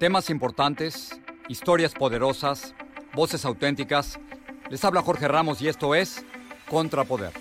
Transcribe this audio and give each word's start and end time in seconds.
Temas 0.00 0.30
importantes, 0.30 1.20
historias 1.46 1.92
poderosas, 1.92 2.74
voces 3.14 3.44
auténticas. 3.44 4.18
Les 4.70 4.82
habla 4.82 5.02
Jorge 5.02 5.28
Ramos 5.28 5.60
y 5.60 5.68
esto 5.68 5.94
es 5.94 6.24
Contrapoder. 6.70 7.32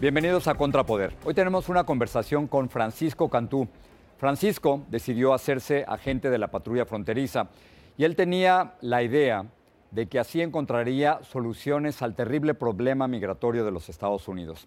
Bienvenidos 0.00 0.48
a 0.48 0.54
Contrapoder. 0.54 1.12
Hoy 1.26 1.34
tenemos 1.34 1.68
una 1.68 1.84
conversación 1.84 2.46
con 2.46 2.70
Francisco 2.70 3.28
Cantú. 3.28 3.68
Francisco 4.16 4.86
decidió 4.88 5.34
hacerse 5.34 5.84
agente 5.86 6.30
de 6.30 6.38
la 6.38 6.50
patrulla 6.50 6.86
fronteriza 6.86 7.50
y 7.98 8.04
él 8.04 8.16
tenía 8.16 8.76
la 8.80 9.02
idea 9.02 9.44
de 9.90 10.06
que 10.06 10.18
así 10.18 10.40
encontraría 10.40 11.20
soluciones 11.24 12.00
al 12.00 12.14
terrible 12.14 12.54
problema 12.54 13.06
migratorio 13.06 13.66
de 13.66 13.70
los 13.70 13.90
Estados 13.90 14.28
Unidos. 14.28 14.66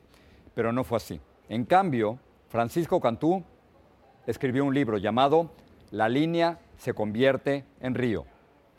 Pero 0.54 0.72
no 0.72 0.84
fue 0.84 0.98
así. 0.98 1.20
En 1.48 1.66
cambio, 1.66 2.20
Francisco 2.50 3.02
Cantú 3.02 3.44
escribió 4.30 4.64
un 4.64 4.76
libro 4.76 4.98
llamado 4.98 5.50
La 5.90 6.08
línea 6.08 6.60
se 6.78 6.94
convierte 6.94 7.66
en 7.82 7.96
río. 7.96 8.26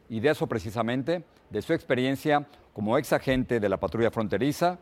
Y 0.09 0.21
de 0.21 0.31
eso 0.31 0.47
precisamente, 0.47 1.25
de 1.51 1.61
su 1.61 1.73
experiencia 1.73 2.47
como 2.73 2.97
ex 2.97 3.13
agente 3.13 3.59
de 3.59 3.69
la 3.69 3.79
patrulla 3.79 4.13
fronteriza, 4.13 4.79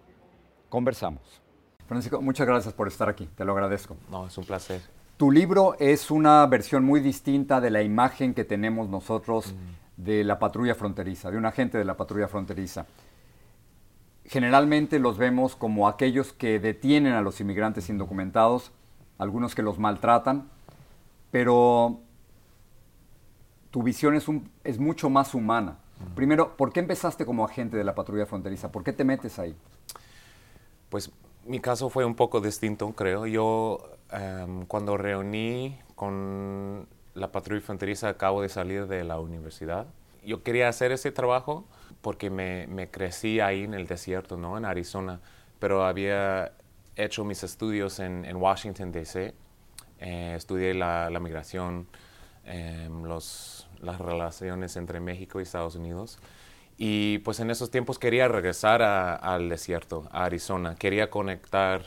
conversamos. 0.69 1.41
Francisco, 1.87 2.21
muchas 2.21 2.47
gracias 2.47 2.75
por 2.75 2.87
estar 2.87 3.09
aquí, 3.09 3.27
te 3.35 3.47
lo 3.47 3.53
agradezco. 3.53 3.97
No, 4.11 4.27
es 4.27 4.37
un 4.37 4.45
placer. 4.45 4.83
Tu 5.17 5.31
libro 5.31 5.75
es 5.79 6.11
una 6.11 6.47
versión 6.47 6.85
muy 6.85 7.01
distinta 7.01 7.63
de 7.63 7.71
la 7.71 7.83
imagen 7.83 8.35
que 8.35 8.45
tenemos 8.45 8.91
nosotros 8.91 9.55
de 9.97 10.23
la 10.23 10.39
patrulla 10.39 10.75
fronteriza, 10.75 11.31
de 11.31 11.39
un 11.39 11.47
agente 11.47 11.79
de 11.79 11.85
la 11.87 11.97
patrulla 11.97 12.29
fronteriza. 12.29 12.85
Generalmente 14.27 14.99
los 14.99 15.17
vemos 15.17 15.57
como 15.57 15.89
aquellos 15.89 16.35
que 16.35 16.61
detienen 16.61 17.15
a 17.15 17.23
los 17.23 17.41
inmigrantes 17.41 17.89
indocumentados, 17.89 18.71
algunos 19.17 19.55
que 19.55 19.63
los 19.63 19.79
maltratan, 19.79 20.51
pero 21.31 22.01
tu 23.71 23.83
visión 23.83 24.15
es, 24.15 24.29
un, 24.29 24.51
es 24.65 24.79
mucho 24.79 25.11
más 25.11 25.35
humana. 25.35 25.79
Primero, 26.15 26.57
¿por 26.57 26.73
qué 26.73 26.81
empezaste 26.81 27.27
como 27.27 27.45
agente 27.45 27.77
de 27.77 27.85
la 27.85 27.95
patrulla 27.95 28.25
fronteriza? 28.25 28.71
¿Por 28.71 28.85
qué 28.85 28.93
te 28.93 29.05
metes 29.05 29.39
ahí? 29.39 29.55
Pues 30.89 31.11
mi 31.45 31.61
caso 31.61 31.91
fue 31.91 32.05
un 32.05 32.15
poco 32.15 32.41
distinto, 32.41 32.93
creo. 32.93 33.27
Yo 33.27 33.97
em, 34.13 34.65
cuando 34.67 34.97
reuní 34.97 35.77
con 35.97 36.87
la 37.15 37.33
patrulla 37.33 37.61
fronteriza 37.61 38.09
acabo 38.09 38.43
de 38.43 38.49
salir 38.49 38.87
de 38.87 39.03
la 39.05 39.19
universidad. 39.19 39.87
Yo 40.25 40.43
quería 40.43 40.69
hacer 40.69 40.93
ese 40.93 41.11
trabajo 41.11 41.65
porque 42.01 42.31
me, 42.31 42.67
me 42.69 42.89
crecí 42.91 43.41
ahí 43.41 43.65
en 43.65 43.75
el 43.75 43.87
desierto, 43.87 44.37
¿no? 44.37 44.57
En 44.57 44.65
Arizona, 44.65 45.21
pero 45.59 45.85
había 45.85 46.53
hecho 46.97 47.25
mis 47.25 47.43
estudios 47.43 47.99
en, 47.99 48.25
en 48.25 48.37
Washington, 48.37 48.93
D.C. 48.93 49.35
Eh, 50.01 50.35
estudié 50.37 50.75
la, 50.75 51.11
la 51.11 51.21
migración, 51.21 51.87
em, 52.45 53.05
los, 53.05 53.67
las 53.81 53.99
relaciones 54.01 54.77
entre 54.77 55.01
México 55.01 55.41
y 55.41 55.43
Estados 55.43 55.75
Unidos. 55.75 56.19
Y 56.77 57.19
pues 57.19 57.41
en 57.41 57.51
esos 57.51 57.71
tiempos 57.71 57.99
quería 57.99 58.29
regresar 58.29 58.83
a- 58.83 59.15
al 59.17 59.49
desierto, 59.49 60.09
a 60.13 60.25
Arizona. 60.25 60.77
Quería 60.77 61.11
conectar 61.11 61.83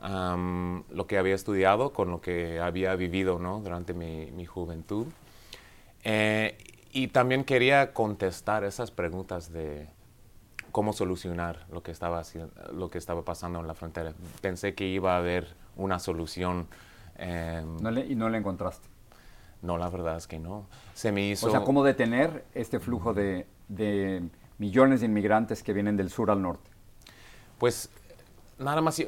am, 0.00 0.82
lo 0.90 1.06
que 1.06 1.16
había 1.18 1.34
estudiado 1.34 1.92
con 1.92 2.10
lo 2.10 2.20
que 2.20 2.58
había 2.60 2.94
vivido 2.96 3.38
¿no? 3.38 3.60
durante 3.60 3.94
mi, 3.94 4.30
mi 4.32 4.44
juventud. 4.44 5.06
Eh, 6.02 6.56
y 6.92 7.08
también 7.08 7.44
quería 7.44 7.92
contestar 7.92 8.64
esas 8.64 8.90
preguntas 8.90 9.52
de 9.52 9.88
cómo 10.72 10.92
solucionar 10.92 11.64
lo 11.70 11.82
que 11.82 11.90
estaba 11.92 12.22
lo 12.72 12.90
que 12.90 12.98
estaba 12.98 13.24
pasando 13.24 13.60
en 13.60 13.66
la 13.66 13.74
frontera. 13.74 14.12
Pensé 14.40 14.74
que 14.74 14.86
iba 14.86 15.14
a 15.14 15.18
haber 15.18 15.54
una 15.76 15.98
solución. 15.98 16.66
Em, 17.16 17.76
No 17.80 17.90
le- 17.90 18.06
y 18.06 18.14
no 18.14 18.28
la 18.28 18.38
encontraste. 18.38 18.88
no, 19.62 19.78
la 19.78 19.88
verdad 19.88 20.16
es 20.16 20.26
que 20.26 20.38
no. 20.38 20.66
Se 20.94 21.10
me 21.12 21.28
hizo. 21.30 21.46
O 21.46 21.50
sea, 21.50 21.64
¿cómo 21.64 21.82
detener 21.84 22.44
este 22.54 22.78
flujo 22.80 23.14
de, 23.14 23.46
de 23.68 24.22
millones 24.58 25.00
de 25.00 25.06
inmigrantes 25.06 25.62
que 25.62 25.72
vienen 25.72 25.96
del 25.96 26.10
sur 26.10 26.30
al 26.30 26.42
norte? 26.42 26.70
Pues 27.58 27.88
nada 28.58 28.80
más 28.82 28.98
yo, 28.98 29.06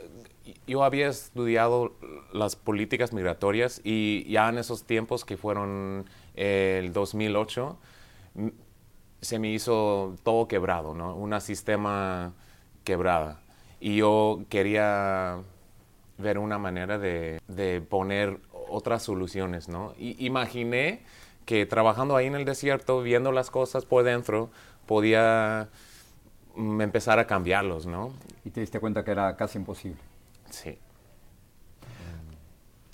yo 0.67 0.83
había 0.85 1.09
estudiado 1.09 1.93
las 2.33 2.57
políticas 2.57 3.13
migratorias 3.13 3.81
y 3.85 4.25
ya 4.31 4.49
en 4.49 4.59
esos 4.59 4.85
tiempos 4.85 5.25
que 5.25 5.37
fueron 5.37 6.07
el 6.35 6.93
2008 6.93 7.77
m- 8.37 8.53
se 9.21 9.39
me 9.39 9.51
hizo 9.53 10.15
todo 10.23 10.47
quebrado, 10.49 10.95
¿no? 10.95 11.15
Un 11.17 11.39
sistema 11.41 12.33
quebrada. 12.85 13.41
Y 13.81 13.97
yo 13.97 14.41
quería 14.49 15.39
ver 16.19 16.39
una 16.39 16.59
manera 16.59 16.99
de, 16.99 17.41
de 17.49 17.81
poner 17.81 18.41
otras 18.69 19.03
soluciones, 19.03 19.69
¿no? 19.69 19.93
Y 19.99 20.25
imaginé 20.25 21.03
que 21.45 21.65
trabajando 21.65 22.17
ahí 22.17 22.27
en 22.27 22.35
el 22.35 22.45
desierto, 22.45 23.01
viendo 23.03 23.33
las 23.33 23.51
cosas 23.51 23.85
por 23.85 24.03
dentro, 24.03 24.51
podía 24.87 25.69
mm, 26.57 26.81
empezar 26.81 27.19
a 27.19 27.27
cambiarlos, 27.27 27.87
¿no? 27.87 28.13
Y 28.45 28.51
te 28.51 28.61
diste 28.61 28.81
cuenta 28.81 29.05
que 29.05 29.13
era 29.13 29.37
casi 29.37 29.59
imposible. 29.59 30.01
Sí. 30.51 30.79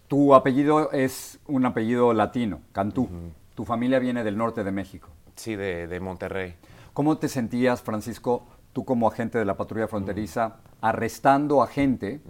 Tu 0.09 0.35
apellido 0.35 0.93
es 0.93 1.39
un 1.47 1.65
apellido 1.65 2.13
latino, 2.13 2.61
Cantú. 2.73 3.09
Tu 3.55 3.65
familia 3.65 3.99
viene 3.99 4.23
del 4.25 4.37
norte 4.37 4.63
de 4.63 4.71
México. 4.71 5.09
Sí, 5.37 5.57
de, 5.57 5.87
de 5.87 6.01
Monterrey. 6.01 6.55
¿Cómo 6.93 7.17
te 7.17 7.29
sentías, 7.29 7.81
Francisco, 7.81 8.47
tú 8.75 8.85
como 8.85 9.09
agente 9.09 9.39
de 9.39 9.47
la 9.47 9.57
patrulla 9.57 9.89
fronteriza, 9.89 10.57
arrestando 10.83 11.63
a 11.63 11.67
gente 11.67 12.21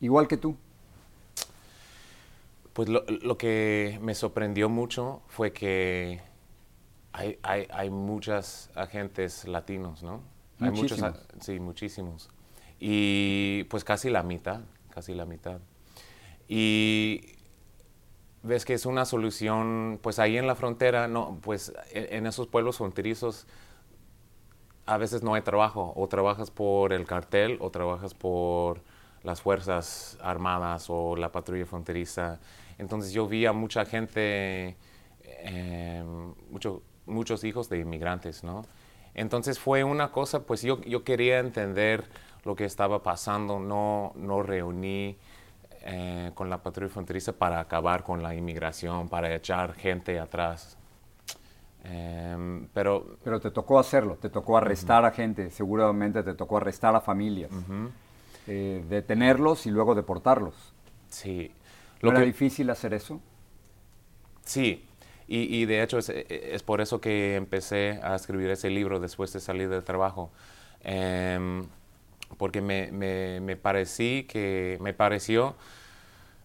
igual 0.00 0.28
que 0.28 0.36
tú? 0.36 0.56
Pues 2.72 2.88
lo, 2.88 3.04
lo 3.08 3.38
que 3.38 3.98
me 4.02 4.14
sorprendió 4.14 4.68
mucho 4.68 5.22
fue 5.28 5.52
que 5.52 6.20
hay, 7.12 7.38
hay, 7.42 7.66
hay 7.70 7.90
muchos 7.90 8.70
agentes 8.74 9.46
latinos, 9.48 10.02
¿no? 10.02 10.20
Hay 10.60 10.70
muchos, 10.70 11.00
Muchísimos. 11.00 11.26
sí, 11.40 11.58
muchísimos. 11.60 12.28
Y 12.78 13.64
pues 13.64 13.84
casi 13.84 14.10
la 14.10 14.22
mitad, 14.22 14.60
casi 14.90 15.14
la 15.14 15.24
mitad. 15.24 15.60
Y 16.48 17.36
ves 18.42 18.64
que 18.66 18.74
es 18.74 18.84
una 18.84 19.06
solución, 19.06 19.98
pues 20.02 20.18
ahí 20.18 20.36
en 20.36 20.46
la 20.46 20.54
frontera, 20.54 21.08
no, 21.08 21.38
pues 21.42 21.72
en, 21.92 22.14
en 22.14 22.26
esos 22.26 22.46
pueblos 22.48 22.76
fronterizos 22.76 23.46
a 24.86 24.98
veces 24.98 25.22
no 25.22 25.34
hay 25.34 25.42
trabajo, 25.42 25.92
o 25.96 26.08
trabajas 26.08 26.50
por 26.50 26.92
el 26.92 27.06
cartel, 27.06 27.58
o 27.60 27.70
trabajas 27.70 28.14
por 28.14 28.82
las 29.26 29.42
Fuerzas 29.42 30.16
Armadas 30.22 30.86
o 30.88 31.16
la 31.16 31.32
patrulla 31.32 31.66
fronteriza. 31.66 32.38
Entonces 32.78 33.12
yo 33.12 33.26
vi 33.26 33.44
a 33.44 33.52
mucha 33.52 33.84
gente, 33.84 34.76
eh, 35.24 36.04
muchos 37.06 37.44
hijos 37.44 37.68
de 37.68 37.80
inmigrantes, 37.80 38.44
¿no? 38.44 38.62
Entonces 39.14 39.58
fue 39.58 39.82
una 39.82 40.12
cosa, 40.12 40.46
pues 40.46 40.62
yo, 40.62 40.80
yo 40.82 41.02
quería 41.02 41.40
entender 41.40 42.04
lo 42.44 42.54
que 42.54 42.64
estaba 42.64 43.02
pasando, 43.02 43.58
no, 43.58 44.12
no 44.14 44.42
reuní 44.42 45.16
eh, 45.82 46.30
con 46.34 46.48
la 46.48 46.62
patrulla 46.62 46.92
fronteriza 46.92 47.32
para 47.32 47.58
acabar 47.58 48.04
con 48.04 48.22
la 48.22 48.32
inmigración, 48.32 49.08
para 49.08 49.34
echar 49.34 49.74
gente 49.74 50.20
atrás. 50.20 50.78
Em, 51.82 52.68
pero, 52.72 53.16
pero 53.24 53.40
te 53.40 53.50
tocó 53.50 53.78
hacerlo, 53.80 54.16
te 54.16 54.30
tocó 54.30 54.56
arrestar 54.56 55.04
a 55.04 55.10
gente, 55.10 55.50
seguramente 55.50 56.22
te 56.22 56.34
tocó 56.34 56.58
arrestar 56.58 56.94
a 56.94 57.00
familias, 57.00 57.50
eh, 58.46 58.84
detenerlos 58.88 59.66
y 59.66 59.70
luego 59.70 59.94
deportarlos. 59.94 60.54
Sí. 61.08 61.52
¿Lo 62.00 62.10
era 62.10 62.20
difícil 62.20 62.70
hacer 62.70 62.94
eso? 62.94 63.20
Sí, 64.44 64.84
y, 65.28 65.64
de 65.64 65.82
hecho 65.82 65.98
es, 65.98 66.62
por 66.62 66.80
eso 66.80 67.00
que 67.00 67.34
empecé 67.34 67.98
a 68.02 68.14
escribir 68.14 68.48
ese 68.50 68.70
libro 68.70 69.00
después 69.00 69.32
de 69.32 69.40
salir 69.40 69.68
del 69.68 69.82
trabajo. 69.82 70.30
Em, 70.82 71.64
porque 72.38 72.60
me, 72.60 72.92
me, 72.92 73.56
parecí 73.56 74.24
que, 74.28 74.78
me 74.80 74.94
pareció 74.94 75.56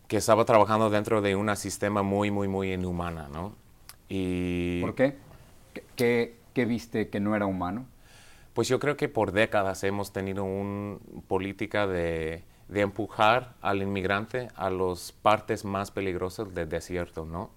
que 0.07 0.17
estaba 0.17 0.45
trabajando 0.45 0.89
dentro 0.89 1.21
de 1.21 1.35
un 1.35 1.55
sistema 1.55 2.01
muy, 2.01 2.31
muy, 2.31 2.47
muy 2.47 2.73
inhumana, 2.73 3.27
¿no? 3.31 3.55
Y, 4.09 4.81
¿Por 4.81 4.95
qué? 4.95 5.15
¿Qué, 5.95 6.35
¿Qué 6.53 6.65
viste 6.65 7.09
que 7.09 7.19
no 7.19 7.35
era 7.35 7.45
humano? 7.45 7.85
Pues 8.53 8.67
yo 8.67 8.79
creo 8.79 8.97
que 8.97 9.07
por 9.07 9.31
décadas 9.31 9.83
hemos 9.83 10.11
tenido 10.11 10.43
una 10.43 10.99
política 11.27 11.87
de, 11.87 12.43
de 12.67 12.81
empujar 12.81 13.55
al 13.61 13.81
inmigrante 13.81 14.49
a 14.55 14.69
las 14.69 15.11
partes 15.11 15.63
más 15.65 15.91
peligrosas 15.91 16.53
del 16.53 16.69
desierto, 16.69 17.25
¿no? 17.25 17.51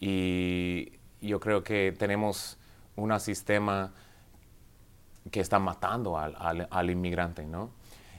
Y 0.00 0.92
yo 1.20 1.40
creo 1.40 1.62
que 1.62 1.94
tenemos 1.96 2.58
un 2.96 3.18
sistema 3.20 3.92
que 5.30 5.40
está 5.40 5.58
matando 5.58 6.18
al, 6.18 6.68
al, 6.70 6.90
inmigrante, 6.90 7.44
¿no? 7.44 7.70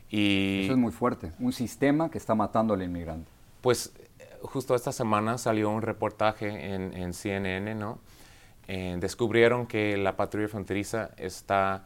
Y, 0.09 0.63
Eso 0.63 0.73
es 0.73 0.79
muy 0.79 0.91
fuerte, 0.91 1.31
un 1.39 1.53
sistema 1.53 2.09
que 2.09 2.17
está 2.17 2.35
matando 2.35 2.73
al 2.73 2.83
inmigrante. 2.83 3.29
Pues 3.61 3.93
justo 4.41 4.75
esta 4.75 4.91
semana 4.91 5.37
salió 5.37 5.69
un 5.69 5.81
reportaje 5.81 6.73
en, 6.73 6.93
en 6.93 7.13
CNN, 7.13 7.75
¿no? 7.75 7.99
Eh, 8.67 8.97
descubrieron 8.99 9.65
que 9.65 9.95
la 9.95 10.17
patrulla 10.17 10.49
fronteriza 10.49 11.11
está, 11.17 11.85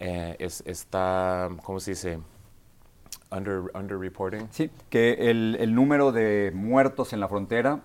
eh, 0.00 0.36
está 0.38 1.48
¿cómo 1.62 1.78
se 1.80 1.92
dice? 1.92 2.18
Under, 3.30 3.62
under 3.74 3.98
reporting. 3.98 4.46
Sí, 4.50 4.70
que 4.88 5.30
el, 5.30 5.56
el 5.60 5.74
número 5.74 6.10
de 6.10 6.50
muertos 6.52 7.12
en 7.12 7.20
la 7.20 7.28
frontera 7.28 7.82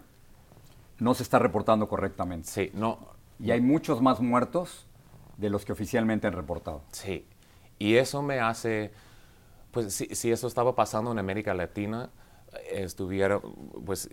no 0.97 1.13
se 1.13 1.23
está 1.23 1.39
reportando 1.39 1.87
correctamente. 1.87 2.47
Sí, 2.47 2.71
no. 2.73 2.97
Y 3.39 3.51
hay 3.51 3.61
muchos 3.61 4.01
más 4.01 4.21
muertos 4.21 4.87
de 5.37 5.49
los 5.49 5.65
que 5.65 5.73
oficialmente 5.73 6.25
han 6.25 6.33
reportado. 6.33 6.81
Sí, 6.91 7.27
y 7.77 7.95
eso 7.95 8.21
me 8.21 8.39
hace, 8.39 8.91
pues 9.71 9.93
si, 9.93 10.07
si 10.15 10.31
eso 10.31 10.47
estaba 10.47 10.75
pasando 10.75 11.11
en 11.11 11.19
América 11.19 11.53
Latina, 11.53 12.09
estuviera, 12.71 13.39
pues 13.85 14.09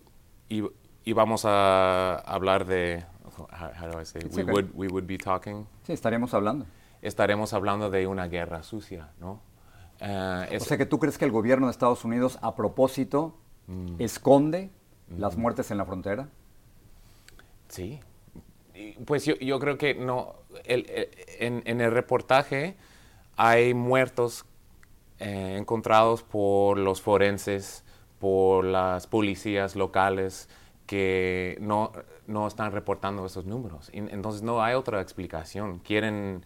íbamos 1.05 1.45
a 1.45 2.17
hablar 2.17 2.67
de, 2.67 3.05
how, 3.49 3.91
do 3.91 4.01
I 4.01 4.05
say, 4.05 4.23
we, 4.35 4.43
would, 4.43 4.71
we 4.75 4.89
would 4.89 5.07
be 5.07 5.17
talking. 5.17 5.67
Sí, 5.85 5.93
estaríamos 5.93 6.35
hablando. 6.35 6.67
Estaremos 7.03 7.53
hablando 7.53 7.91
de 7.91 8.07
una 8.07 8.29
guerra 8.29 8.63
sucia, 8.63 9.11
¿no? 9.21 9.41
Uh, 10.01 10.57
o 10.57 10.61
sea 10.61 10.79
que 10.79 10.87
tú 10.87 10.99
crees 10.99 11.19
que 11.19 11.25
el 11.25 11.31
gobierno 11.31 11.67
de 11.67 11.71
Estados 11.71 12.05
Unidos 12.05 12.39
a 12.43 12.57
propósito 12.57 13.37
mm. 13.69 13.97
esconde 14.01 14.71
las 15.17 15.37
muertes 15.37 15.71
en 15.71 15.79
la 15.79 15.85
frontera? 15.85 16.29
Sí. 17.69 18.01
Pues 19.05 19.25
yo, 19.25 19.35
yo 19.37 19.59
creo 19.59 19.79
que 19.79 19.95
no. 19.95 20.35
El, 20.65 20.87
en, 21.39 21.63
en, 21.67 21.81
el 21.81 21.91
reportaje 21.91 22.77
hay 23.37 23.75
muertos 23.75 24.45
eh, 25.19 25.57
encontrados 25.59 26.23
por 26.23 26.79
los 26.79 27.01
forenses, 27.01 27.85
por 28.19 28.65
las 28.65 29.07
policías 29.07 29.77
locales 29.77 30.49
que 30.87 31.57
no, 31.61 31.93
no 32.27 32.47
están 32.47 32.73
reportando 32.73 33.25
esos 33.25 33.47
números. 33.47 33.91
Entonces 33.93 34.43
no 34.43 34.63
hay 34.63 34.75
otra 34.75 35.01
explicación. 35.01 35.79
Quieren, 35.79 36.45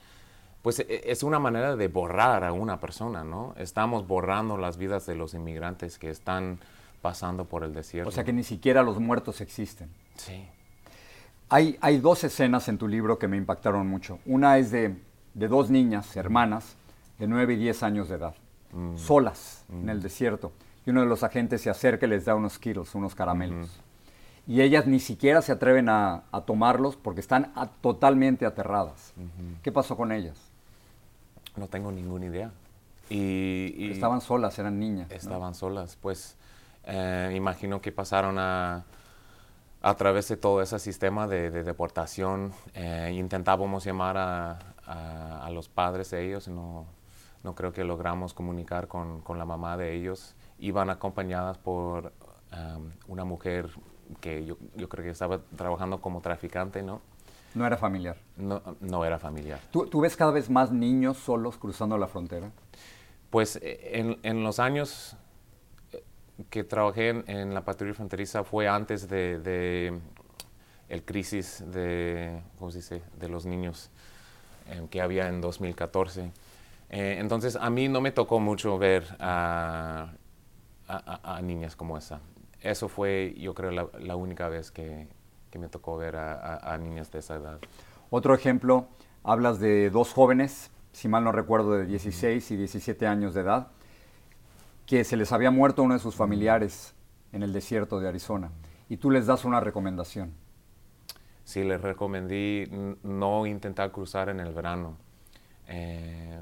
pues 0.66 0.80
e, 0.80 1.02
es 1.04 1.22
una 1.22 1.38
manera 1.38 1.76
de 1.76 1.86
borrar 1.86 2.42
a 2.42 2.52
una 2.52 2.80
persona, 2.80 3.22
¿no? 3.22 3.54
Estamos 3.56 4.08
borrando 4.08 4.56
las 4.56 4.78
vidas 4.78 5.06
de 5.06 5.14
los 5.14 5.32
inmigrantes 5.32 5.96
que 5.96 6.10
están 6.10 6.58
pasando 7.02 7.44
por 7.44 7.62
el 7.62 7.72
desierto. 7.72 8.08
O 8.08 8.10
sea 8.10 8.24
que 8.24 8.32
ni 8.32 8.42
siquiera 8.42 8.82
los 8.82 8.98
muertos 8.98 9.40
existen. 9.40 9.88
Sí. 10.16 10.44
Hay, 11.50 11.98
dos 11.98 12.24
escenas 12.24 12.66
en 12.66 12.78
tu 12.78 12.88
libro 12.88 13.16
que 13.16 13.28
me 13.28 13.36
impactaron 13.36 13.86
mucho. 13.86 14.18
Una 14.26 14.58
es 14.58 14.72
de, 14.72 14.96
dos 15.34 15.70
niñas, 15.70 16.16
hermanas, 16.16 16.74
de 17.20 17.28
9 17.28 17.54
y 17.54 17.56
10 17.58 17.82
años 17.84 18.08
de 18.08 18.16
edad, 18.16 18.34
mm. 18.72 18.96
solas 18.96 19.64
en 19.70 19.88
el 19.88 19.98
mm. 19.98 20.02
desierto. 20.02 20.50
Y 20.84 20.90
uno 20.90 21.02
de 21.02 21.06
los 21.06 21.22
agentes 21.22 21.60
se 21.60 21.70
acerca 21.70 22.06
y 22.06 22.08
les 22.08 22.24
da 22.24 22.34
unos 22.34 22.54
Skittles, 22.54 22.92
unos 22.96 23.14
caramelos. 23.14 23.80
Y 24.48 24.62
ellas 24.62 24.88
ni 24.88 24.98
siquiera 24.98 25.42
se 25.42 25.52
atreven 25.52 25.88
a, 25.88 26.24
tomarlos 26.44 26.96
porque 26.96 27.20
están 27.20 27.52
totalmente 27.80 28.46
aterradas. 28.46 29.14
¿Qué 29.62 29.70
pasó 29.70 29.96
con 29.96 30.10
ellas? 30.10 30.45
No 31.56 31.68
tengo 31.68 31.90
ninguna 31.90 32.26
idea. 32.26 32.50
Y, 33.08 33.90
estaban 33.90 34.20
solas, 34.20 34.58
eran 34.58 34.78
niñas. 34.78 35.10
Estaban 35.10 35.54
solas, 35.54 35.96
pues 36.00 36.36
eh, 36.84 37.32
imagino 37.34 37.80
que 37.80 37.92
pasaron 37.92 38.38
a 38.38 38.84
a 39.86 39.94
través 39.94 40.26
de 40.26 40.36
todo 40.36 40.62
ese 40.62 40.80
sistema 40.80 41.28
de, 41.28 41.50
deportación, 41.50 42.52
eh, 42.74 43.12
intentábamos 43.14 43.84
llamar 43.84 44.16
a, 44.18 45.48
los 45.52 45.68
padres 45.68 46.10
de 46.10 46.26
ellos, 46.26 46.48
no, 46.48 46.86
no 47.44 47.54
creo 47.54 47.72
que 47.72 47.84
logramos 47.84 48.34
comunicar 48.34 48.88
con, 48.88 49.22
la 49.38 49.44
mamá 49.44 49.76
de 49.76 49.94
ellos. 49.94 50.34
Iban 50.58 50.90
acompañadas 50.90 51.56
por 51.56 52.12
um, 52.52 52.90
una 53.06 53.24
mujer 53.24 53.70
que 54.20 54.44
yo, 54.44 54.56
creo 54.88 55.04
que 55.04 55.10
estaba 55.10 55.38
trabajando 55.56 56.00
como 56.00 56.20
traficante, 56.20 56.82
¿no? 56.82 57.00
No 57.56 57.66
era 57.66 57.76
familiar. 57.76 58.16
No, 58.36 58.62
no 58.80 59.04
era 59.04 59.18
familiar. 59.18 59.58
¿Tú, 59.72 59.86
¿Tú, 59.86 60.00
ves 60.00 60.14
cada 60.14 60.30
vez 60.30 60.48
más 60.48 60.70
niños 60.70 61.16
solos 61.16 61.56
cruzando 61.56 61.98
la 61.98 62.06
frontera? 62.06 62.52
Pues 63.30 63.56
eh, 63.56 63.92
en, 63.94 64.18
en 64.22 64.44
los 64.44 64.60
años 64.60 65.16
que 66.50 66.64
trabajé 66.64 67.10
en, 67.26 67.54
la 67.54 67.64
patrulla 67.64 67.94
fronteriza 67.94 68.44
fue 68.44 68.68
antes 68.68 69.08
de, 69.08 69.98
el 70.88 71.04
crisis 71.04 71.64
de, 71.66 72.42
¿cómo 72.58 72.70
se 72.70 72.78
dice? 72.78 73.02
de 73.18 73.28
los 73.28 73.46
niños 73.46 73.90
eh, 74.68 74.86
que 74.90 75.00
había 75.00 75.28
en 75.28 75.40
2014. 75.40 76.30
Eh, 76.90 77.16
entonces 77.18 77.56
a 77.56 77.70
mí 77.70 77.88
no 77.88 78.00
me 78.00 78.12
tocó 78.12 78.38
mucho 78.38 78.78
ver 78.78 79.16
a, 79.18 80.12
niñas 81.42 81.74
como 81.74 81.96
esa. 81.98 82.20
Eso 82.60 82.88
fue, 82.88 83.34
yo 83.38 83.54
creo, 83.54 83.70
la, 83.70 84.16
única 84.16 84.48
vez 84.48 84.70
que, 84.70 85.08
me 85.58 85.68
tocó 85.68 85.96
ver 85.96 86.16
a, 86.16 86.76
niñas 86.78 87.10
de 87.10 87.18
esa 87.18 87.36
edad. 87.36 87.58
Otro 88.10 88.34
ejemplo, 88.34 88.88
hablas 89.22 89.58
de 89.58 89.90
dos 89.90 90.12
jóvenes, 90.12 90.70
si 90.92 91.08
mal 91.08 91.24
no 91.24 91.32
recuerdo, 91.32 91.72
de 91.72 91.86
16 91.86 92.50
y 92.50 92.56
17 92.56 93.06
años 93.06 93.34
de 93.34 93.42
edad, 93.42 93.68
que 94.86 95.04
se 95.04 95.16
les 95.16 95.32
había 95.32 95.50
muerto 95.50 95.82
uno 95.82 95.94
de 95.94 96.00
sus 96.00 96.14
familiares 96.14 96.94
en 97.32 97.42
el 97.42 97.52
desierto 97.52 98.00
de 98.00 98.08
Arizona 98.08 98.50
y 98.88 98.96
tú 98.96 99.10
les 99.10 99.26
das 99.26 99.44
una 99.44 99.60
recomendación. 99.60 100.34
Sí, 101.44 101.62
les 101.62 101.80
recomendé 101.80 102.96
no 103.02 103.46
intentar 103.46 103.92
cruzar 103.92 104.28
en 104.28 104.40
el 104.40 104.52
verano, 104.52 104.96
eh, 105.68 106.40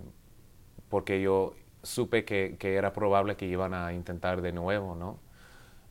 porque 0.89 1.21
yo 1.21 1.55
supe 1.83 2.25
que, 2.25 2.57
era 2.61 2.93
probable 2.93 3.37
que 3.37 3.47
iban 3.47 3.75
a 3.75 3.93
intentar 3.93 4.41
de 4.41 4.53
nuevo, 4.53 4.95
¿no? 4.95 5.19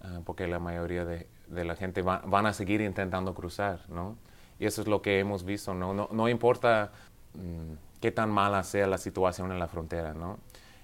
Ah, 0.01 0.21
porque 0.25 0.47
la 0.47 0.59
mayoría 0.59 1.05
de, 1.05 1.27
la 1.49 1.75
gente 1.75 2.01
van 2.01 2.45
a 2.45 2.53
seguir 2.53 2.81
intentando 2.81 3.33
cruzar, 3.33 3.81
¿no? 3.89 4.17
Y 4.59 4.65
eso 4.65 4.81
es 4.81 4.87
lo 4.87 5.01
que 5.01 5.19
hemos 5.19 5.43
visto, 5.43 5.73
¿no? 5.73 5.93
No, 5.93 6.29
importa 6.29 6.91
mm, 7.33 7.73
qué 7.99 8.11
tan 8.11 8.29
mala 8.31 8.63
sea 8.63 8.87
la 8.87 8.97
situación 8.97 9.51
en 9.51 9.59
la 9.59 9.67
frontera, 9.67 10.13
¿no? 10.13 10.39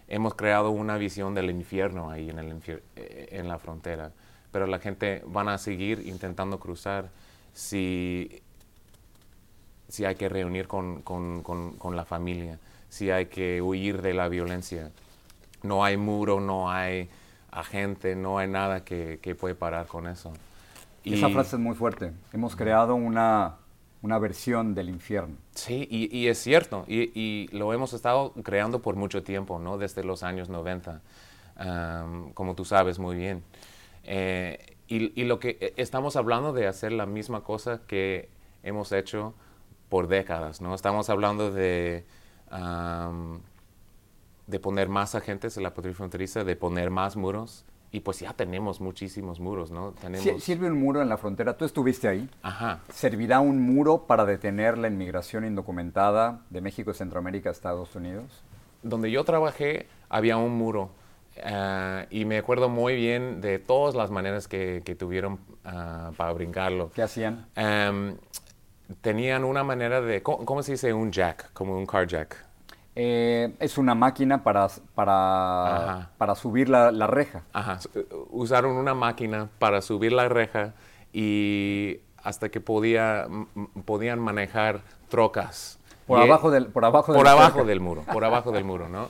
hemos 0.09 0.33
creado 0.33 0.71
una 0.71 0.97
visión 0.97 1.33
del 1.35 1.49
infierno 1.51 2.09
ahí 2.09 2.29
en, 2.29 2.39
el 2.39 2.61
eh, 2.95 3.29
en 3.31 3.47
la 3.47 3.59
frontera, 3.59 4.11
pero 4.51 4.65
la 4.65 4.79
gente 4.79 5.21
van 5.25 5.47
a 5.47 5.57
seguir 5.57 6.01
intentando 6.05 6.59
cruzar 6.59 7.09
si, 7.53 8.41
si 9.87 10.05
hay 10.05 10.15
que 10.15 10.27
reunir 10.27 10.67
con, 10.67 11.03
con, 11.03 11.43
con, 11.43 11.95
la 11.95 12.05
familia, 12.05 12.59
si 12.89 13.11
hay 13.11 13.27
que 13.27 13.61
huir 13.61 14.01
de 14.01 14.13
la 14.13 14.27
violencia. 14.27 14.91
No 15.61 15.83
hay 15.83 15.97
muro, 15.97 16.39
no 16.39 16.71
hay 16.71 17.09
agente, 17.51 18.15
no 18.15 18.39
hay 18.39 18.47
nada 18.47 18.83
que, 18.83 19.19
que 19.21 19.35
puede 19.35 19.55
parar 19.55 19.85
con 19.85 20.07
eso. 20.07 20.33
Y 21.03 21.13
Esa 21.13 21.29
frase 21.29 21.55
es 21.55 21.61
muy 21.61 21.75
fuerte. 21.75 22.11
Hemos 22.33 22.55
creado 22.55 22.95
una 22.95 23.57
una 24.01 24.17
versión 24.17 24.73
del 24.73 24.89
infierno. 24.89 25.35
Sí, 25.53 25.87
y, 25.89 26.15
y 26.15 26.27
es 26.27 26.37
cierto, 26.37 26.85
y, 26.87 27.11
y, 27.19 27.47
lo 27.49 27.73
hemos 27.73 27.93
estado 27.93 28.33
creando 28.43 28.81
por 28.81 28.95
mucho 28.95 29.23
tiempo, 29.23 29.59
¿no? 29.59 29.77
Desde 29.77 30.03
los 30.03 30.23
años 30.23 30.49
90, 30.49 31.01
um, 31.59 32.31
como 32.33 32.55
tú 32.55 32.63
sabes 32.63 32.97
muy 32.97 33.17
bien. 33.17 33.43
Eh, 34.03 34.77
y, 34.87 35.19
y, 35.21 35.25
lo 35.25 35.39
que 35.39 35.57
e, 35.59 35.73
estamos 35.75 36.15
hablando 36.15 36.53
de 36.53 36.67
hacer 36.67 36.93
la 36.93 37.05
misma 37.05 37.43
cosa 37.43 37.81
que 37.87 38.29
hemos 38.63 38.91
hecho 38.93 39.33
por 39.89 40.07
décadas, 40.07 40.61
¿no? 40.61 40.73
Estamos 40.73 41.09
hablando 41.09 41.51
de, 41.51 42.05
um, 42.51 43.41
de 44.47 44.59
poner 44.59 44.87
más 44.87 45.13
agentes 45.13 45.57
en 45.57 45.63
la 45.63 45.73
patrulla 45.73 45.95
fronteriza, 45.95 46.45
de 46.45 46.55
poner 46.55 46.89
más 46.89 47.17
muros, 47.17 47.65
y 47.91 48.01
pues 48.01 48.19
ya 48.19 48.33
tenemos 48.33 48.81
muchísimos 48.81 49.39
muros, 49.39 49.71
¿no? 49.71 49.93
Tenemos... 49.93 50.43
¿Sirve 50.43 50.67
un 50.67 50.79
muro 50.79 51.01
en 51.01 51.09
la 51.09 51.17
frontera? 51.17 51.57
¿Tú 51.57 51.65
estuviste 51.65 52.07
ahí? 52.07 52.29
Ajá. 52.43 52.81
¿Servirá 52.93 53.39
un 53.39 53.61
muro 53.61 54.05
para 54.05 54.25
detener 54.25 54.77
la 54.77 54.87
inmigración 54.87 55.45
indocumentada 55.45 56.41
de 56.49 56.61
México 56.61 56.93
Centroamérica 56.93 57.49
a 57.49 57.51
Estados 57.51 57.95
Unidos? 57.95 58.43
Donde 58.83 59.09
yo 59.09 59.23
trabajé 59.23 59.87
había 60.07 60.37
un 60.37 60.55
muro 60.55 60.91
uh, 61.37 62.05
y 62.09 62.25
me 62.25 62.37
acuerdo 62.37 62.69
muy 62.69 62.95
bien 62.95 63.41
de 63.41 63.59
todas 63.59 63.95
las 63.95 64.11
maneras 64.11 64.47
que, 64.47 64.81
que 64.85 64.95
tuvieron 64.95 65.33
uh, 65.33 66.13
para 66.15 66.31
brincarlo. 66.33 66.91
¿Qué 66.91 67.01
hacían? 67.01 67.47
Um, 67.57 68.15
tenían 69.01 69.43
una 69.43 69.63
manera 69.63 70.01
de, 70.01 70.21
¿cómo, 70.21 70.45
¿cómo, 70.45 70.63
se 70.63 70.73
dice 70.73 70.93
un 70.93 71.11
jack? 71.11 71.51
Como 71.53 71.77
un 71.77 71.85
car 71.85 72.07
jack. 72.07 72.48
Eh, 73.01 73.53
es 73.59 73.77
una 73.77 73.95
máquina 73.95 74.43
para, 74.43 74.67
para, 74.93 76.09
para 76.17 76.35
subir 76.35 76.67
la, 76.67 76.91
la, 76.91 77.07
reja. 77.07 77.43
Ajá. 77.53 77.79
Usaron 78.29 78.75
una 78.75 78.93
máquina 78.93 79.47
para 79.57 79.81
subir 79.81 80.11
la 80.11 80.27
reja 80.27 80.73
y 81.13 82.01
hasta 82.21 82.49
que 82.49 82.59
podía, 82.59 83.25
podían 83.85 84.19
manejar 84.19 84.81
trocas. 85.07 85.79
Por 86.07 86.19
y 86.19 86.23
abajo 86.23 86.51
del, 86.51 86.65
por 86.65 86.83
abajo 86.83 87.13
por 87.13 87.23
del 87.23 87.27
abajo 87.27 87.63
del 87.63 87.79
muro, 87.79 88.03
por 88.11 88.25
abajo 88.25 88.51
del 88.51 88.65
muro, 88.65 88.89
¿no? 88.89 89.07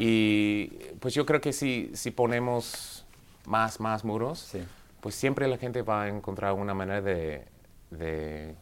Y 0.00 0.72
pues 0.98 1.14
yo 1.14 1.24
creo 1.24 1.40
que 1.40 1.52
si, 1.52 1.92
si 1.94 2.10
ponemos 2.10 3.06
más, 3.46 3.78
más 3.78 4.04
muros, 4.04 4.40
sí. 4.40 4.64
pues 5.00 5.14
siempre 5.14 5.46
la 5.46 5.58
gente 5.58 5.82
va 5.82 6.02
a 6.02 6.08
encontrar 6.08 6.54
una 6.54 6.74
manera 6.74 7.02
de, 7.02 7.46
de 7.90 8.56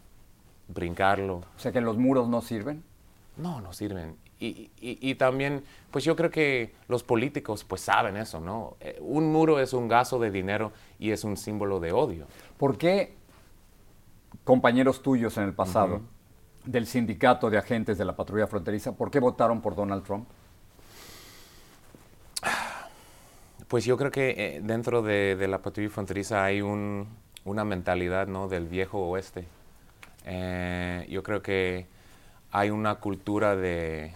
brincarlo. 0.68 1.36
O 1.36 1.58
sea 1.58 1.72
que 1.72 1.80
los 1.80 1.96
muros 1.96 2.28
no 2.28 2.42
sirven. 2.42 2.84
No, 3.36 3.60
no 3.60 3.72
sirven. 3.72 4.16
Y, 4.38 4.70
y, 4.80 4.98
y, 5.00 5.14
también, 5.14 5.64
pues 5.90 6.04
yo 6.04 6.14
creo 6.14 6.30
que 6.30 6.74
los 6.88 7.02
políticos 7.02 7.64
pues 7.64 7.80
saben 7.80 8.16
eso, 8.18 8.38
¿no? 8.38 8.76
Eh, 8.80 8.98
un 9.00 9.32
muro 9.32 9.60
es 9.60 9.72
un 9.72 9.88
gasto 9.88 10.18
de 10.18 10.30
dinero 10.30 10.72
y 10.98 11.10
es 11.10 11.24
un 11.24 11.38
símbolo 11.38 11.80
de 11.80 11.92
odio. 11.92 12.26
¿Por 12.58 12.76
qué 12.76 13.14
compañeros 14.44 15.02
tuyos 15.02 15.36
en 15.38 15.44
el 15.44 15.54
pasado 15.54 15.96
uh 15.96 15.98
-huh. 15.98 16.70
del 16.70 16.86
sindicato 16.86 17.48
de 17.48 17.56
agentes 17.56 17.96
de 17.96 18.04
la 18.04 18.14
patrulla 18.14 18.46
fronteriza, 18.46 18.92
por 18.92 19.10
qué 19.10 19.20
votaron 19.20 19.62
por 19.62 19.74
Donald 19.74 20.04
Trump? 20.04 20.28
Pues 23.68 23.84
yo 23.84 23.96
creo 23.96 24.10
que 24.10 24.34
eh, 24.36 24.60
dentro 24.62 25.02
de, 25.02 25.34
de, 25.34 25.48
la 25.48 25.58
patrulla 25.58 25.90
fronteriza 25.90 26.44
hay 26.44 26.60
un, 26.60 27.08
una 27.44 27.64
mentalidad, 27.64 28.26
¿no? 28.28 28.48
Del 28.48 28.68
viejo 28.68 28.98
oeste. 29.08 29.46
Eh, 30.26 31.06
yo 31.08 31.22
creo 31.22 31.42
que 31.42 31.86
hay 32.50 32.70
una 32.70 32.96
cultura 32.96 33.56
de 33.56 34.12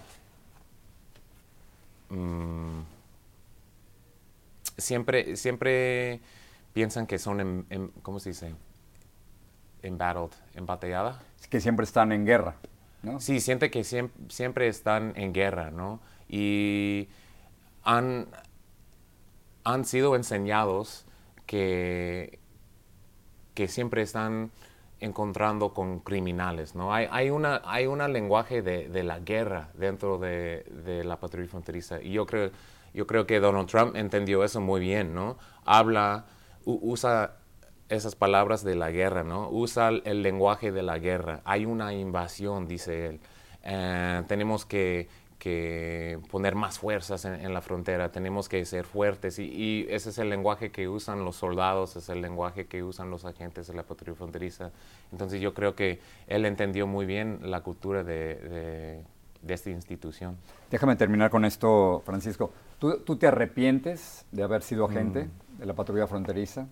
Mm, 2.10 2.80
siempre, 4.76 5.36
siempre 5.36 6.20
piensan 6.72 7.06
que 7.06 7.18
son, 7.18 7.40
en, 7.40 7.66
en, 7.70 7.88
¿cómo 8.02 8.20
se 8.20 8.30
dice? 8.30 8.54
Embattled, 9.82 10.32
embatallada. 10.54 11.22
Que 11.48 11.60
siempre 11.60 11.84
están 11.84 12.12
en 12.12 12.26
guerra, 12.26 12.56
¿no? 13.02 13.20
Sí, 13.20 13.40
siente 13.40 13.70
que 13.70 13.84
siempre, 13.84 14.22
siempre 14.28 14.68
están 14.68 15.12
en 15.16 15.32
guerra, 15.32 15.70
¿no? 15.70 16.00
Y 16.28 17.08
han, 17.82 18.26
han 19.64 19.84
sido 19.84 20.14
enseñados 20.16 21.06
que, 21.46 22.38
que 23.54 23.68
siempre 23.68 24.02
están 24.02 24.50
encontrando 25.00 25.72
con 25.72 26.00
criminales, 26.00 26.74
¿no? 26.74 26.92
Hay, 26.92 27.08
hay 27.10 27.30
un 27.30 28.12
lenguaje 28.12 28.62
de, 28.62 28.88
de, 28.88 29.02
la 29.02 29.18
guerra 29.18 29.70
dentro 29.74 30.18
de, 30.18 30.64
de, 30.84 31.04
la 31.04 31.18
patrulla 31.18 31.48
fronteriza 31.48 32.02
y 32.02 32.12
yo 32.12 32.26
creo 32.26 32.50
yo 32.92 33.06
creo 33.06 33.26
que 33.26 33.40
Donald 33.40 33.68
Trump 33.68 33.96
entendió 33.96 34.44
eso 34.44 34.60
muy 34.60 34.80
bien, 34.80 35.14
¿no? 35.14 35.36
Habla, 35.64 36.26
usa 36.64 37.36
esas 37.88 38.14
palabras 38.14 38.64
de 38.64 38.74
la 38.74 38.90
guerra, 38.90 39.24
¿no? 39.24 39.48
Usa 39.50 39.88
el 39.88 40.22
lenguaje 40.22 40.72
de 40.72 40.82
la 40.82 40.98
guerra. 40.98 41.40
Hay 41.44 41.66
una 41.66 41.92
invasión, 41.94 42.66
dice 42.66 43.06
él. 43.06 43.20
Eh, 43.62 44.22
tenemos 44.26 44.64
que, 44.64 45.08
que 45.40 46.20
poner 46.30 46.54
más 46.54 46.78
fuerzas 46.78 47.24
en, 47.24 47.34
en, 47.34 47.52
la 47.52 47.62
frontera, 47.62 48.12
tenemos 48.12 48.48
que 48.48 48.64
ser 48.66 48.84
fuertes 48.84 49.40
y, 49.40 49.44
y, 49.44 49.86
ese 49.88 50.10
es 50.10 50.18
el 50.18 50.28
lenguaje 50.28 50.70
que 50.70 50.86
usan 50.86 51.24
los 51.24 51.34
soldados, 51.34 51.96
es 51.96 52.08
el 52.10 52.20
lenguaje 52.20 52.66
que 52.66 52.84
usan 52.84 53.10
los 53.10 53.24
agentes 53.24 53.66
de 53.66 53.74
la 53.74 53.82
patrulla 53.82 54.14
fronteriza. 54.14 54.70
Entonces 55.10 55.40
yo 55.40 55.54
creo 55.54 55.74
que 55.74 55.98
él 56.28 56.44
entendió 56.44 56.86
muy 56.86 57.06
bien 57.06 57.40
la 57.42 57.62
cultura 57.62 58.04
de, 58.04 58.36
de, 58.36 59.04
de 59.42 59.54
esta 59.54 59.70
institución. 59.70 60.36
Déjame 60.70 60.94
terminar 60.94 61.30
con 61.30 61.44
esto, 61.44 62.02
Francisco. 62.04 62.52
¿Tú, 62.78 62.98
tú 62.98 63.16
te 63.16 63.26
arrepientes 63.26 64.26
de 64.30 64.42
haber 64.42 64.62
sido 64.62 64.84
agente 64.84 65.24
mm. 65.24 65.58
de 65.58 65.66
la 65.66 65.74
patrulla 65.74 66.06
fronteriza? 66.06 66.68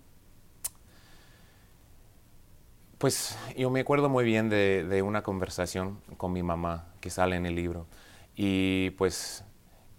Pues 2.99 3.35
yo 3.57 3.69
me 3.71 3.79
acuerdo 3.79 4.09
muy 4.09 4.25
bien 4.25 4.49
de, 4.49 4.85
de 4.87 5.01
una 5.01 5.23
conversación 5.23 5.99
con 6.17 6.33
mi 6.33 6.43
mamá 6.43 6.85
que 7.01 7.09
sale 7.09 7.35
en 7.35 7.45
el 7.45 7.55
libro. 7.55 7.87
Y 8.35 8.91
pues 8.91 9.43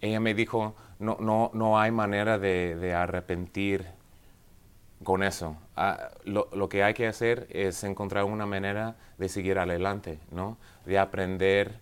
ella 0.00 0.20
me 0.20 0.34
dijo, 0.34 0.74
no, 0.98 1.16
no, 1.20 1.50
no 1.54 1.78
hay 1.78 1.90
manera 1.90 2.38
de, 2.38 2.94
arrepentir 2.94 3.86
con 5.04 5.22
eso. 5.22 5.56
Ah, 5.76 6.10
lo, 6.24 6.48
lo, 6.52 6.68
que 6.68 6.82
hay 6.82 6.94
que 6.94 7.06
hacer 7.06 7.46
es 7.50 7.84
encontrar 7.84 8.24
una 8.24 8.46
manera 8.46 8.96
de 9.18 9.28
seguir 9.28 9.58
adelante, 9.58 10.18
¿no? 10.30 10.58
De 10.84 10.98
aprender 10.98 11.80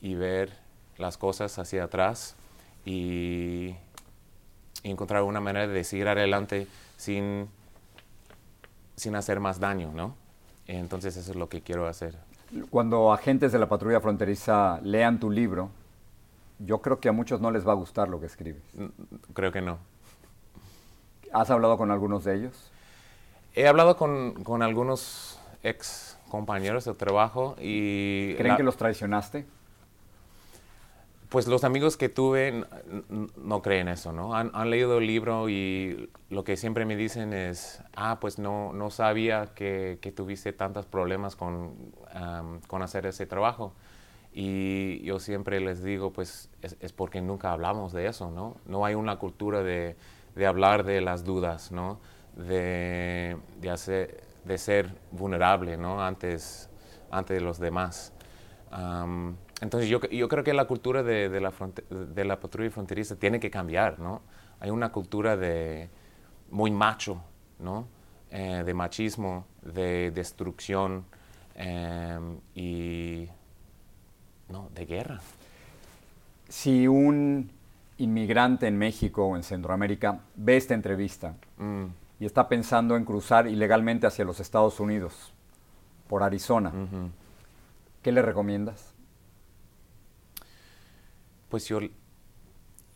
y 0.00 0.14
ver 0.14 0.52
las 0.96 1.18
cosas 1.18 1.58
hacia 1.58 1.84
atrás 1.84 2.34
y, 2.84 3.74
y, 4.82 4.90
encontrar 4.90 5.22
una 5.22 5.40
manera 5.40 5.66
de 5.66 5.84
seguir 5.84 6.08
adelante 6.08 6.66
sin, 6.96 7.48
sin 8.96 9.14
hacer 9.16 9.40
más 9.40 9.60
daño, 9.60 9.92
¿no? 9.92 10.16
Entonces 10.66 11.16
eso 11.16 11.30
es 11.30 11.36
lo 11.36 11.48
que 11.48 11.60
quiero 11.60 11.86
hacer 11.86 12.16
cuando 12.70 13.12
agentes 13.12 13.52
de 13.52 13.58
la 13.58 13.68
patrulla 13.68 14.00
fronteriza 14.00 14.80
lean 14.82 15.18
tu 15.18 15.30
libro, 15.30 15.70
yo 16.58 16.80
creo 16.80 17.00
que 17.00 17.08
a 17.08 17.12
muchos 17.12 17.40
no 17.40 17.50
les 17.50 17.66
va 17.66 17.72
a 17.72 17.76
gustar 17.76 18.08
lo 18.08 18.20
que 18.20 18.26
escribes. 18.26 18.62
Creo 19.34 19.52
que 19.52 19.60
no. 19.60 19.78
¿Has 21.32 21.50
hablado 21.50 21.76
con 21.76 21.90
algunos 21.90 22.24
de 22.24 22.36
ellos? 22.36 22.70
He 23.54 23.66
hablado 23.66 23.96
con, 23.96 24.42
con 24.44 24.62
algunos 24.62 25.38
ex 25.62 26.18
compañeros 26.28 26.84
de 26.84 26.94
trabajo 26.94 27.56
y... 27.58 28.34
¿Creen 28.34 28.52
la, 28.52 28.56
que 28.56 28.62
los 28.62 28.76
traicionaste? 28.76 29.46
Pues 31.36 31.48
los 31.48 31.64
amigos 31.64 31.98
que 31.98 32.08
tuve 32.08 32.64
no 33.36 33.60
creen 33.60 33.88
eso, 33.88 34.10
¿no? 34.10 34.34
Han, 34.34 34.70
leído 34.70 34.96
el 34.96 35.06
libro 35.06 35.50
y 35.50 36.08
lo 36.30 36.44
que 36.44 36.56
siempre 36.56 36.86
me 36.86 36.96
dicen 36.96 37.34
es, 37.34 37.82
ah, 37.94 38.16
pues 38.22 38.38
no, 38.38 38.72
no 38.72 38.88
sabía 38.88 39.52
que, 39.54 39.98
que 40.00 40.12
tuviste 40.12 40.54
tantos 40.54 40.86
problemas 40.86 41.36
con, 41.36 41.74
con 42.68 42.80
hacer 42.80 43.04
ese 43.04 43.26
trabajo. 43.26 43.74
Y 44.32 45.02
yo 45.02 45.18
siempre 45.18 45.60
les 45.60 45.84
digo, 45.84 46.10
pues 46.10 46.48
es, 46.62 46.92
porque 46.94 47.20
nunca 47.20 47.52
hablamos 47.52 47.92
de 47.92 48.06
eso, 48.06 48.30
¿no? 48.30 48.56
No 48.64 48.86
hay 48.86 48.94
una 48.94 49.18
cultura 49.18 49.62
de, 49.62 49.94
de 50.36 50.46
hablar 50.46 50.84
de 50.84 51.02
las 51.02 51.22
dudas, 51.22 51.70
¿no? 51.70 52.00
De, 52.34 53.36
de, 53.60 53.68
hacer, 53.68 54.24
ser 54.56 54.90
vulnerable, 55.10 55.76
¿no? 55.76 56.02
Antes, 56.02 56.70
de 57.28 57.40
los 57.42 57.58
demás. 57.58 58.14
Entonces 59.60 59.88
yo, 59.88 60.00
yo, 60.00 60.28
creo 60.28 60.44
que 60.44 60.52
la 60.52 60.66
cultura 60.66 61.02
de, 61.02 61.28
de, 61.28 61.40
la 61.40 61.52
de, 61.90 62.24
la 62.24 62.38
patrulla 62.38 62.70
fronteriza 62.70 63.16
tiene 63.16 63.40
que 63.40 63.50
cambiar, 63.50 63.98
¿no? 63.98 64.22
Hay 64.60 64.70
una 64.70 64.92
cultura 64.92 65.36
de 65.36 65.88
muy 66.50 66.70
macho, 66.70 67.22
¿no? 67.58 67.86
Eh, 68.30 68.62
de 68.66 68.74
machismo, 68.74 69.46
de 69.62 70.10
destrucción 70.10 71.04
eh, 71.54 72.18
y 72.54 73.28
no, 74.48 74.68
de 74.74 74.84
guerra. 74.84 75.20
Si 76.48 76.86
un 76.86 77.50
inmigrante 77.98 78.66
en 78.66 78.76
México 78.76 79.24
o 79.26 79.36
en 79.36 79.42
Centroamérica 79.42 80.20
ve 80.34 80.56
esta 80.56 80.74
entrevista 80.74 81.34
mm. 81.56 81.84
y 82.20 82.26
está 82.26 82.48
pensando 82.48 82.96
en 82.96 83.04
cruzar 83.04 83.46
ilegalmente 83.46 84.06
hacia 84.06 84.24
los 84.24 84.38
Estados 84.40 84.80
Unidos 84.80 85.32
por 86.08 86.22
Arizona. 86.22 86.72
¿qué 88.02 88.12
le 88.12 88.22
recomiendas? 88.22 88.95
Pues 91.48 91.66
yo, 91.68 91.80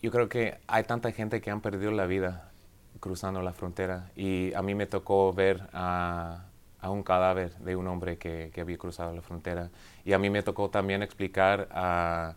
yo 0.02 0.11
creo 0.11 0.28
que 0.28 0.59
hay 0.66 0.85
tanta 0.85 1.12
gente 1.12 1.40
que 1.40 1.50
han 1.50 1.61
perdido 1.61 1.92
la 1.92 2.07
vida 2.07 2.50
cruzando 2.99 3.42
la 3.42 3.52
frontera 3.52 4.11
y 4.16 4.52
a 4.54 4.62
mí 4.62 4.75
me 4.75 4.87
tocó 4.87 5.33
ver 5.33 5.69
a, 5.73 6.45
a 6.80 6.90
un 6.90 7.02
cadáver 7.02 7.54
de 7.59 7.76
un 7.76 7.87
hombre 7.87 8.19
que, 8.19 8.50
había 8.61 8.78
cruzado 8.78 9.14
la 9.14 9.23
frontera. 9.23 9.71
Y 10.04 10.12
a 10.12 10.19
mí 10.19 10.30
me 10.30 10.42
tocó 10.42 10.71
también 10.71 11.02
explicar 11.02 11.69
a, 11.73 12.35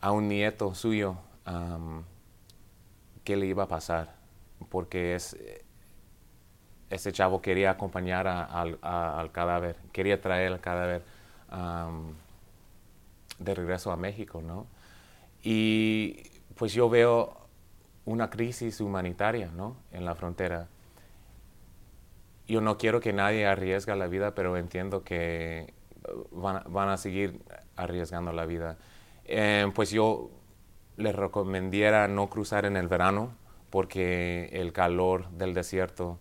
a 0.00 0.12
un 0.12 0.28
nieto 0.28 0.74
suyo 0.74 1.16
qué 3.24 3.36
le 3.36 3.46
iba 3.46 3.64
a 3.64 3.68
pasar, 3.68 4.14
porque 4.70 5.14
es, 5.14 5.36
ese 6.90 7.12
chavo 7.12 7.42
quería 7.42 7.70
acompañar 7.72 8.26
al 8.28 9.32
cadáver, 9.32 9.76
quería 9.92 10.20
traer 10.20 10.52
el 10.52 10.60
cadáver 10.60 11.02
de 13.38 13.54
regreso 13.54 13.90
a 13.90 13.96
México, 13.96 14.40
¿no? 14.42 14.66
Y 15.44 16.22
pues 16.56 16.72
yo 16.72 16.88
veo 16.88 17.36
una 18.06 18.30
crisis 18.30 18.80
humanitaria, 18.80 19.50
¿no? 19.54 19.76
En 19.92 20.04
la 20.04 20.14
frontera. 20.14 20.68
Yo 22.48 22.60
no 22.60 22.78
quiero 22.78 23.00
que 23.00 23.12
nadie 23.12 23.46
arriesgue 23.46 23.94
la 23.94 24.06
vida, 24.06 24.34
pero 24.34 24.56
entiendo 24.56 25.04
que 25.04 25.72
van, 26.32 26.88
a 26.88 26.96
seguir 26.96 27.40
arriesgando 27.76 28.32
la 28.32 28.46
vida. 28.46 28.78
Eh, 29.24 29.70
pues 29.74 29.90
yo 29.90 30.30
les 30.96 31.14
recomendaría 31.14 32.08
no 32.08 32.28
cruzar 32.28 32.64
en 32.64 32.76
el 32.76 32.88
verano 32.88 33.32
porque 33.70 34.48
el 34.52 34.72
calor 34.72 35.28
del 35.30 35.54
desierto 35.54 36.18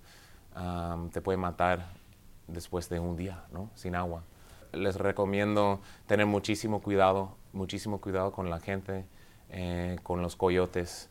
te 1.12 1.22
puede 1.22 1.38
matar 1.38 1.94
después 2.48 2.90
de 2.90 3.00
un 3.00 3.16
día, 3.16 3.46
¿no? 3.52 3.70
Sin 3.76 3.96
agua. 3.96 4.24
Les 4.72 4.96
recomiendo 4.96 5.82
tener 6.08 6.26
muchísimo 6.26 6.82
cuidado, 6.82 7.36
muchísimo 7.54 8.02
cuidado 8.02 8.32
con 8.32 8.50
la 8.50 8.60
gente, 8.60 9.06
eh, 9.50 9.98
con 10.04 10.22
los 10.22 10.36
coyotes, 10.36 11.10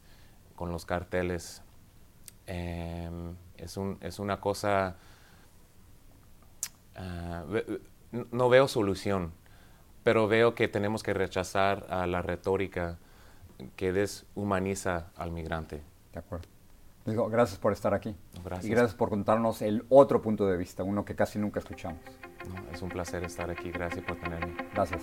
con 0.57 0.71
los 0.71 0.85
carteles. 0.85 1.63
Em, 2.47 3.35
es, 3.57 3.77
un, 3.77 3.99
es, 4.01 4.19
una 4.19 4.41
cosa, 4.41 4.97
ah, 6.97 7.45
no 8.31 8.49
veo 8.49 8.69
solución, 8.69 9.33
pero 10.03 10.29
veo 10.29 10.55
que 10.55 10.69
tenemos 10.69 11.03
que 11.03 11.15
rechazar 11.15 11.87
a 11.89 12.07
la 12.07 12.21
retórica 12.21 12.99
que 13.77 13.93
deshumaniza 13.93 15.11
al 15.17 15.31
migrante. 15.31 15.83
De 16.13 16.19
acuerdo. 16.19 16.49
Digo, 17.07 17.29
gracias 17.29 17.59
por 17.59 17.73
estar 17.73 17.95
aquí. 17.95 18.15
Gracias. 18.45 18.67
Y 18.67 18.71
gracias 18.71 18.95
por 18.95 19.09
contarnos 19.09 19.63
el 19.63 19.85
otro 19.89 20.23
punto 20.23 20.47
de 20.47 20.57
vista, 20.57 20.85
uno 20.85 21.05
que 21.05 21.15
casi 21.15 21.39
nunca 21.39 21.59
escuchamos. 21.59 22.01
es 22.73 22.83
un 22.83 22.89
placer 22.91 23.25
estar 23.25 23.51
aquí. 23.51 23.71
Gracias 23.71 24.05
por 24.05 24.17
tenerme. 24.19 24.55
Gracias. 24.73 25.03